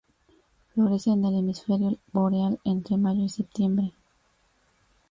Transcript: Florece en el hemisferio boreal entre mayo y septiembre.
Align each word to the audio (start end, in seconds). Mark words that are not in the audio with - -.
Florece 0.73 1.11
en 1.11 1.25
el 1.25 1.35
hemisferio 1.37 1.95
boreal 2.11 2.59
entre 2.63 2.97
mayo 2.97 3.23
y 3.23 3.29
septiembre. 3.29 3.93